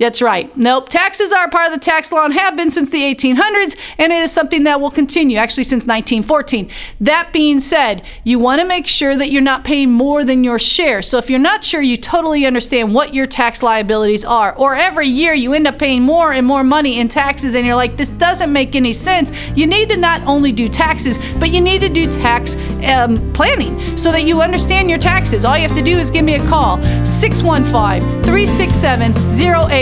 That's 0.00 0.22
right. 0.22 0.56
Nope. 0.56 0.88
Taxes 0.88 1.30
are 1.30 1.50
part 1.50 1.66
of 1.66 1.74
the 1.74 1.84
tax 1.84 2.10
law 2.10 2.24
and 2.24 2.32
have 2.32 2.56
been 2.56 2.70
since 2.70 2.88
the 2.88 3.02
1800s, 3.02 3.76
and 3.98 4.14
it 4.14 4.22
is 4.22 4.32
something 4.32 4.64
that 4.64 4.80
will 4.80 4.90
continue, 4.90 5.36
actually, 5.36 5.64
since 5.64 5.82
1914. 5.82 6.70
That 7.02 7.34
being 7.34 7.60
said, 7.60 8.02
you 8.24 8.38
want 8.38 8.62
to 8.62 8.66
make 8.66 8.86
sure 8.86 9.14
that 9.14 9.30
you're 9.30 9.42
not 9.42 9.62
paying 9.62 9.92
more 9.92 10.24
than 10.24 10.42
your 10.42 10.58
share. 10.58 11.02
So 11.02 11.18
if 11.18 11.28
you're 11.28 11.38
not 11.38 11.62
sure 11.64 11.82
you 11.82 11.98
totally 11.98 12.46
understand 12.46 12.94
what 12.94 13.12
your 13.12 13.26
tax 13.26 13.62
liabilities 13.62 14.24
are, 14.24 14.54
or 14.56 14.74
every 14.74 15.06
year 15.06 15.34
you 15.34 15.52
end 15.52 15.66
up 15.66 15.78
paying 15.78 16.00
more 16.00 16.32
and 16.32 16.46
more 16.46 16.64
money 16.64 16.98
in 16.98 17.10
taxes, 17.10 17.54
and 17.54 17.66
you're 17.66 17.76
like, 17.76 17.98
this 17.98 18.08
doesn't 18.08 18.50
make 18.50 18.74
any 18.74 18.94
sense, 18.94 19.30
you 19.54 19.66
need 19.66 19.90
to 19.90 19.98
not 19.98 20.22
only 20.22 20.50
do 20.50 20.66
taxes, 20.66 21.18
but 21.38 21.50
you 21.50 21.60
need 21.60 21.82
to 21.82 21.90
do 21.90 22.10
tax 22.10 22.56
um, 22.86 23.18
planning 23.34 23.98
so 23.98 24.10
that 24.12 24.22
you 24.22 24.40
understand 24.40 24.88
your 24.88 24.98
taxes. 24.98 25.44
All 25.44 25.58
you 25.58 25.68
have 25.68 25.76
to 25.76 25.82
do 25.82 25.98
is 25.98 26.10
give 26.10 26.24
me 26.24 26.36
a 26.36 26.48
call 26.48 26.78
615 27.04 28.00
367 28.22 29.12